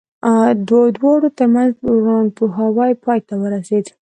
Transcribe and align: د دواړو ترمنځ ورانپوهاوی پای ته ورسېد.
د 0.69 0.71
دواړو 1.01 1.29
ترمنځ 1.37 1.71
ورانپوهاوی 1.93 2.91
پای 3.03 3.19
ته 3.27 3.33
ورسېد. 3.41 3.85